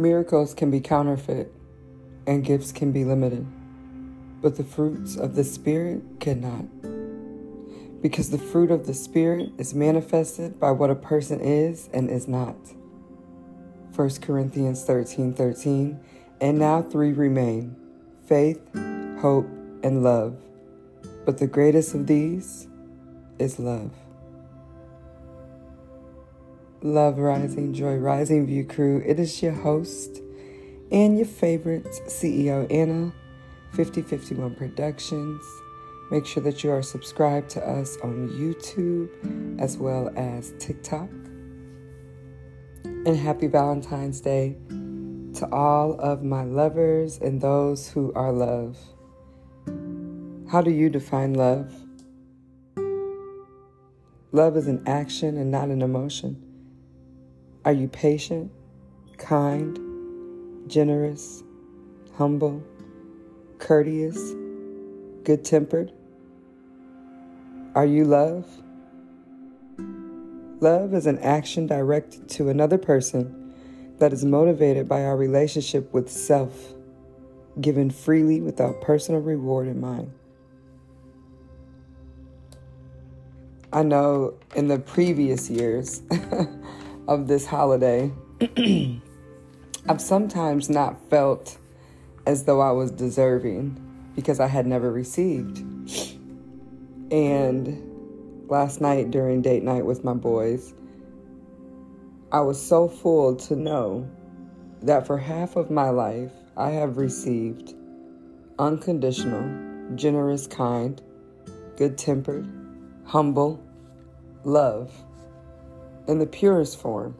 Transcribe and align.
Miracles 0.00 0.54
can 0.54 0.70
be 0.70 0.80
counterfeit 0.80 1.52
and 2.26 2.42
gifts 2.42 2.72
can 2.72 2.90
be 2.90 3.04
limited, 3.04 3.46
but 4.40 4.56
the 4.56 4.64
fruits 4.64 5.14
of 5.14 5.34
the 5.34 5.44
Spirit 5.44 6.02
cannot. 6.20 6.64
Because 8.00 8.30
the 8.30 8.38
fruit 8.38 8.70
of 8.70 8.86
the 8.86 8.94
Spirit 8.94 9.50
is 9.58 9.74
manifested 9.74 10.58
by 10.58 10.70
what 10.70 10.88
a 10.88 10.94
person 10.94 11.38
is 11.38 11.90
and 11.92 12.08
is 12.08 12.26
not. 12.26 12.56
1 13.94 14.10
Corinthians 14.22 14.84
13 14.84 15.34
13. 15.34 16.00
And 16.40 16.58
now 16.58 16.80
three 16.80 17.12
remain 17.12 17.76
faith, 18.24 18.62
hope, 19.20 19.48
and 19.82 20.02
love. 20.02 20.40
But 21.26 21.36
the 21.36 21.46
greatest 21.46 21.94
of 21.94 22.06
these 22.06 22.68
is 23.38 23.58
love. 23.58 23.90
Love 26.82 27.18
Rising, 27.18 27.74
Joy 27.74 27.96
Rising 27.96 28.46
View 28.46 28.64
Crew. 28.64 29.02
It 29.04 29.20
is 29.20 29.42
your 29.42 29.52
host 29.52 30.22
and 30.90 31.18
your 31.18 31.26
favorite 31.26 31.84
CEO, 32.06 32.66
Anna, 32.72 33.12
5051 33.74 34.54
Productions. 34.54 35.44
Make 36.10 36.24
sure 36.24 36.42
that 36.42 36.64
you 36.64 36.70
are 36.70 36.82
subscribed 36.82 37.50
to 37.50 37.68
us 37.68 37.98
on 38.02 38.30
YouTube 38.30 39.60
as 39.60 39.76
well 39.76 40.10
as 40.16 40.54
TikTok. 40.58 41.10
And 42.84 43.14
happy 43.14 43.46
Valentine's 43.46 44.22
Day 44.22 44.56
to 45.34 45.46
all 45.52 46.00
of 46.00 46.22
my 46.22 46.44
lovers 46.44 47.18
and 47.18 47.42
those 47.42 47.90
who 47.90 48.10
are 48.14 48.32
love. 48.32 48.78
How 50.50 50.62
do 50.62 50.70
you 50.70 50.88
define 50.88 51.34
love? 51.34 51.74
Love 54.32 54.56
is 54.56 54.66
an 54.66 54.82
action 54.86 55.36
and 55.36 55.50
not 55.50 55.68
an 55.68 55.82
emotion. 55.82 56.46
Are 57.62 57.72
you 57.74 57.88
patient, 57.88 58.50
kind, 59.18 59.78
generous, 60.66 61.42
humble, 62.16 62.62
courteous, 63.58 64.32
good 65.24 65.44
tempered? 65.44 65.92
Are 67.74 67.84
you 67.84 68.04
love? 68.04 68.46
Love 70.60 70.94
is 70.94 71.06
an 71.06 71.18
action 71.18 71.66
directed 71.66 72.30
to 72.30 72.48
another 72.48 72.78
person 72.78 73.54
that 73.98 74.14
is 74.14 74.24
motivated 74.24 74.88
by 74.88 75.04
our 75.04 75.16
relationship 75.16 75.92
with 75.92 76.10
self, 76.10 76.72
given 77.60 77.90
freely 77.90 78.40
without 78.40 78.80
personal 78.80 79.20
reward 79.20 79.68
in 79.68 79.78
mind. 79.78 80.10
I 83.70 83.82
know 83.82 84.34
in 84.56 84.68
the 84.68 84.78
previous 84.78 85.50
years, 85.50 86.02
of 87.10 87.26
this 87.26 87.44
holiday, 87.44 88.12
I've 89.88 90.00
sometimes 90.00 90.70
not 90.70 90.96
felt 91.10 91.58
as 92.24 92.44
though 92.44 92.60
I 92.60 92.70
was 92.70 92.92
deserving 92.92 93.78
because 94.14 94.38
I 94.38 94.46
had 94.46 94.64
never 94.64 94.92
received. 94.92 95.58
And 97.10 98.48
last 98.48 98.80
night 98.80 99.10
during 99.10 99.42
date 99.42 99.64
night 99.64 99.84
with 99.84 100.04
my 100.04 100.14
boys, 100.14 100.72
I 102.30 102.42
was 102.42 102.64
so 102.64 102.86
full 102.86 103.34
to 103.36 103.56
know 103.56 104.08
that 104.82 105.04
for 105.04 105.18
half 105.18 105.56
of 105.56 105.68
my 105.68 105.90
life, 105.90 106.32
I 106.56 106.70
have 106.70 106.96
received 106.96 107.74
unconditional, 108.60 109.96
generous, 109.96 110.46
kind, 110.46 111.02
good 111.76 111.98
tempered, 111.98 112.48
humble 113.04 113.60
love 114.44 114.92
in 116.08 116.18
the 116.18 116.26
purest 116.26 116.78
form 116.78 117.14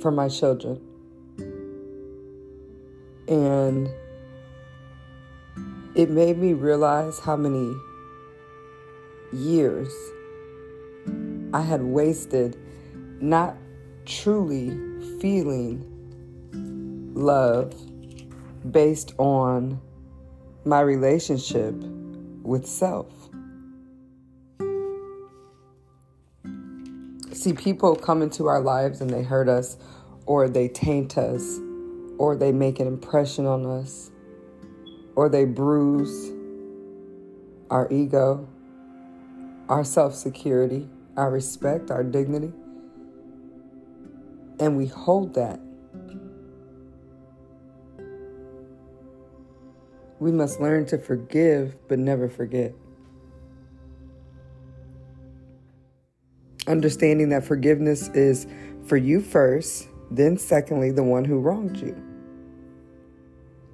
for 0.00 0.10
my 0.10 0.28
children. 0.28 0.80
And 3.28 3.88
it 5.94 6.10
made 6.10 6.38
me 6.38 6.52
realize 6.52 7.18
how 7.18 7.36
many 7.36 7.74
years 9.32 9.92
I 11.52 11.62
had 11.62 11.82
wasted 11.82 12.56
not 13.20 13.56
truly 14.06 14.70
feeling 15.20 15.84
love 17.14 17.74
based 18.70 19.14
on 19.18 19.80
my 20.64 20.80
relationship 20.80 21.74
with 22.42 22.66
self. 22.66 23.19
See, 27.40 27.54
people 27.54 27.96
come 27.96 28.20
into 28.20 28.48
our 28.48 28.60
lives 28.60 29.00
and 29.00 29.08
they 29.08 29.22
hurt 29.22 29.48
us, 29.48 29.78
or 30.26 30.46
they 30.46 30.68
taint 30.68 31.16
us, 31.16 31.58
or 32.18 32.36
they 32.36 32.52
make 32.52 32.80
an 32.80 32.86
impression 32.86 33.46
on 33.46 33.64
us, 33.64 34.10
or 35.16 35.30
they 35.30 35.46
bruise 35.46 36.32
our 37.70 37.90
ego, 37.90 38.46
our 39.70 39.84
self 39.84 40.14
security, 40.14 40.86
our 41.16 41.30
respect, 41.30 41.90
our 41.90 42.04
dignity. 42.04 42.52
And 44.58 44.76
we 44.76 44.84
hold 44.84 45.32
that. 45.32 45.60
We 50.18 50.30
must 50.30 50.60
learn 50.60 50.84
to 50.88 50.98
forgive 50.98 51.74
but 51.88 51.98
never 51.98 52.28
forget. 52.28 52.74
Understanding 56.66 57.30
that 57.30 57.44
forgiveness 57.44 58.08
is 58.08 58.46
for 58.86 58.96
you 58.96 59.20
first, 59.20 59.88
then, 60.10 60.36
secondly, 60.36 60.90
the 60.90 61.02
one 61.02 61.24
who 61.24 61.38
wronged 61.38 61.76
you. 61.78 61.96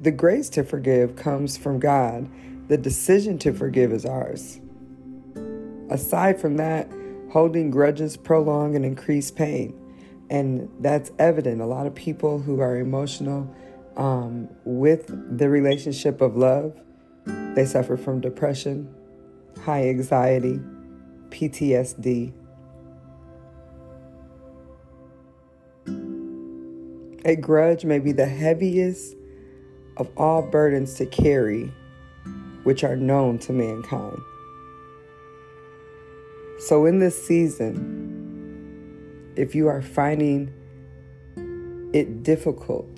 The 0.00 0.10
grace 0.10 0.48
to 0.50 0.62
forgive 0.62 1.16
comes 1.16 1.56
from 1.56 1.78
God. 1.78 2.28
The 2.68 2.76
decision 2.76 3.38
to 3.38 3.52
forgive 3.52 3.92
is 3.92 4.04
ours. 4.04 4.60
Aside 5.88 6.40
from 6.40 6.56
that, 6.56 6.90
holding 7.30 7.70
grudges 7.70 8.16
prolong 8.16 8.76
and 8.76 8.84
increase 8.84 9.30
pain. 9.30 9.74
And 10.28 10.68
that's 10.80 11.12
evident. 11.18 11.60
A 11.60 11.66
lot 11.66 11.86
of 11.86 11.94
people 11.94 12.38
who 12.38 12.60
are 12.60 12.76
emotional 12.76 13.52
um, 13.96 14.48
with 14.64 15.38
the 15.38 15.48
relationship 15.48 16.20
of 16.20 16.36
love, 16.36 16.78
they 17.54 17.64
suffer 17.64 17.96
from 17.96 18.20
depression, 18.20 18.92
high 19.64 19.88
anxiety, 19.88 20.60
PTSD, 21.30 22.32
A 27.26 27.34
grudge 27.34 27.84
may 27.84 27.98
be 27.98 28.12
the 28.12 28.26
heaviest 28.26 29.16
of 29.96 30.08
all 30.16 30.42
burdens 30.42 30.94
to 30.94 31.06
carry, 31.06 31.72
which 32.62 32.84
are 32.84 32.94
known 32.94 33.40
to 33.40 33.52
mankind. 33.52 34.20
So, 36.60 36.86
in 36.86 37.00
this 37.00 37.20
season, 37.26 37.82
if 39.34 39.56
you 39.56 39.66
are 39.66 39.82
finding 39.82 40.52
it 41.92 42.22
difficult 42.22 42.96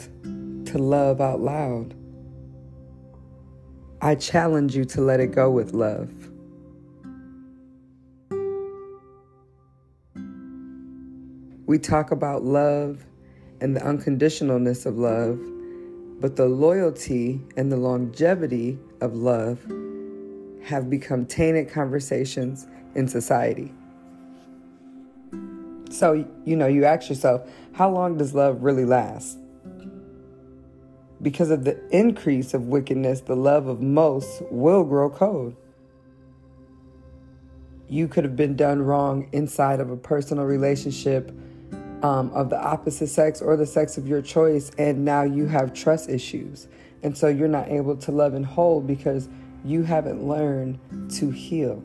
to 0.67 0.77
love 0.77 1.23
out 1.23 1.41
loud, 1.41 1.95
I 4.03 4.15
challenge 4.15 4.77
you 4.77 4.85
to 4.85 5.01
let 5.01 5.21
it 5.21 5.29
go 5.29 5.51
with 5.51 5.73
love. 5.73 6.13
We 11.65 11.79
talk 11.79 12.11
about 12.11 12.45
love 12.45 13.07
and 13.61 13.77
the 13.77 13.81
unconditionalness 13.81 14.87
of 14.87 14.99
love, 14.99 15.39
but 16.21 16.37
the 16.37 16.47
loyalty 16.47 17.41
and 17.57 17.71
the 17.71 17.77
longevity 17.77 18.79
of 19.01 19.15
love 19.15 19.61
have 20.65 20.91
become 20.91 21.25
tainted 21.25 21.71
conversations 21.71 22.67
in 22.95 23.09
society. 23.09 23.73
So, 25.91 26.27
you 26.45 26.57
know, 26.57 26.67
you 26.67 26.85
ask 26.85 27.09
yourself, 27.09 27.49
how 27.73 27.91
long 27.91 28.19
does 28.19 28.35
love 28.35 28.63
really 28.63 28.85
last? 28.85 29.39
Because 31.23 31.51
of 31.51 31.65
the 31.65 31.81
increase 31.91 32.55
of 32.55 32.67
wickedness, 32.67 33.23
the 33.23 33.35
love 33.35 33.67
of 33.67 33.81
most 33.81 34.43
will 34.51 34.85
grow 34.85 35.11
cold. 35.11 35.57
You 37.89 38.07
could 38.07 38.25
have 38.25 38.37
been 38.37 38.55
done 38.55 38.83
wrong 38.83 39.29
inside 39.33 39.81
of 39.81 39.91
a 39.91 39.97
personal 39.97 40.45
relationship 40.45 41.33
um, 42.03 42.31
of 42.31 42.51
the 42.51 42.61
opposite 42.61 43.09
sex 43.09 43.43
or 43.43 43.57
the 43.57 43.67
sex 43.67 43.99
of 43.99 44.07
your 44.07 44.23
choice, 44.23 44.71
and 44.79 45.05
now 45.05 45.23
you 45.23 45.47
have 45.47 45.73
trust 45.73 46.09
issues. 46.09 46.69
And 47.03 47.17
so 47.17 47.29
you're 47.29 47.49
not 47.49 47.69
able 47.69 47.97
to 47.97 48.13
love 48.13 48.35
and 48.35 48.45
hold 48.45 48.87
because 48.87 49.29
you 49.65 49.83
haven't 49.83 50.27
learned 50.27 50.79
to 51.13 51.31
heal. 51.31 51.83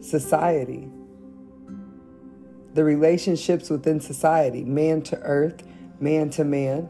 Society, 0.00 0.88
the 2.74 2.84
relationships 2.84 3.70
within 3.70 4.00
society, 4.00 4.64
man 4.64 5.02
to 5.02 5.18
earth, 5.18 5.62
man 6.00 6.30
to 6.30 6.44
man, 6.44 6.88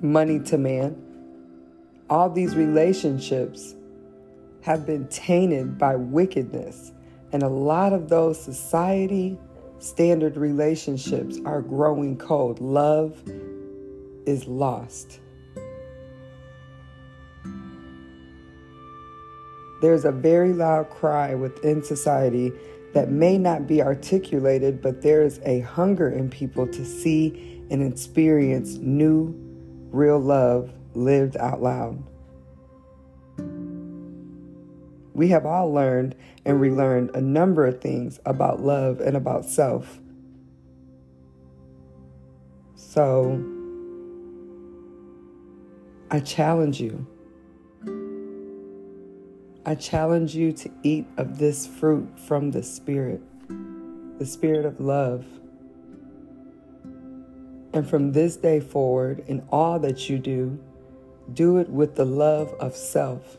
money 0.00 0.38
to 0.40 0.58
man, 0.58 0.96
all 2.08 2.30
these 2.30 2.54
relationships 2.54 3.74
have 4.62 4.86
been 4.86 5.08
tainted 5.08 5.78
by 5.78 5.96
wickedness. 5.96 6.92
And 7.32 7.42
a 7.42 7.48
lot 7.48 7.92
of 7.92 8.08
those 8.08 8.40
society 8.40 9.38
Standard 9.82 10.36
relationships 10.36 11.40
are 11.44 11.60
growing 11.60 12.16
cold. 12.16 12.60
Love 12.60 13.20
is 14.26 14.46
lost. 14.46 15.18
There's 19.80 20.04
a 20.04 20.12
very 20.12 20.52
loud 20.52 20.88
cry 20.88 21.34
within 21.34 21.82
society 21.82 22.52
that 22.94 23.10
may 23.10 23.36
not 23.36 23.66
be 23.66 23.82
articulated, 23.82 24.80
but 24.80 25.02
there 25.02 25.22
is 25.22 25.40
a 25.44 25.58
hunger 25.62 26.08
in 26.08 26.30
people 26.30 26.68
to 26.68 26.84
see 26.84 27.60
and 27.68 27.82
experience 27.82 28.76
new, 28.76 29.34
real 29.90 30.20
love 30.20 30.72
lived 30.94 31.36
out 31.38 31.60
loud. 31.60 32.00
We 35.14 35.28
have 35.28 35.44
all 35.44 35.72
learned 35.72 36.14
and 36.44 36.60
relearned 36.60 37.10
a 37.14 37.20
number 37.20 37.66
of 37.66 37.80
things 37.80 38.18
about 38.24 38.60
love 38.60 39.00
and 39.00 39.16
about 39.16 39.44
self. 39.44 40.00
So, 42.74 43.42
I 46.10 46.20
challenge 46.20 46.80
you. 46.80 47.06
I 49.64 49.74
challenge 49.76 50.34
you 50.34 50.52
to 50.52 50.70
eat 50.82 51.06
of 51.16 51.38
this 51.38 51.66
fruit 51.66 52.18
from 52.18 52.50
the 52.50 52.62
Spirit, 52.62 53.22
the 54.18 54.26
Spirit 54.26 54.66
of 54.66 54.80
love. 54.80 55.24
And 57.72 57.88
from 57.88 58.12
this 58.12 58.36
day 58.36 58.60
forward, 58.60 59.24
in 59.26 59.46
all 59.50 59.78
that 59.78 60.10
you 60.10 60.18
do, 60.18 60.58
do 61.32 61.58
it 61.58 61.68
with 61.68 61.94
the 61.94 62.04
love 62.04 62.52
of 62.60 62.76
self. 62.76 63.38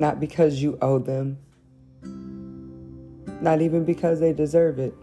Not 0.00 0.18
because 0.18 0.62
you 0.62 0.78
owe 0.80 0.98
them, 0.98 1.36
not 3.42 3.60
even 3.60 3.84
because 3.84 4.18
they 4.18 4.32
deserve 4.32 4.78
it, 4.78 4.94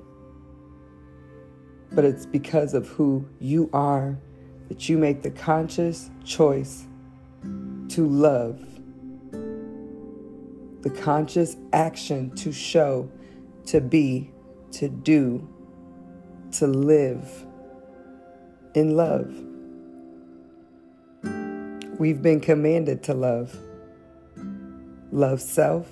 but 1.92 2.04
it's 2.04 2.26
because 2.26 2.74
of 2.74 2.88
who 2.88 3.30
you 3.40 3.70
are 3.74 4.18
that 4.70 4.90
you 4.90 4.98
make 4.98 5.22
the 5.22 5.30
conscious 5.30 6.10
choice 6.26 6.88
to 7.90 8.08
love, 8.08 8.60
the 10.82 10.90
conscious 10.90 11.58
action 11.74 12.36
to 12.38 12.52
show, 12.52 13.08
to 13.68 13.80
be, 13.80 14.32
to 14.72 14.90
do, 14.90 15.48
to 16.54 16.66
live 16.66 17.46
in 18.74 18.96
love. 18.98 19.32
We've 22.00 22.24
been 22.24 22.40
commanded 22.40 23.04
to 23.04 23.14
love. 23.14 23.56
Love 25.12 25.42
self, 25.42 25.90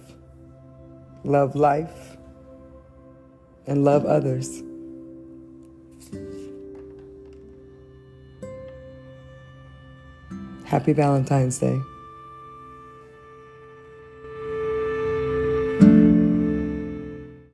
love 1.23 1.55
life, 1.55 2.17
and 3.67 3.83
love 3.83 4.05
others. 4.05 4.61
Happy 10.65 10.93
Valentine's 10.93 11.57
Day. 11.59 11.79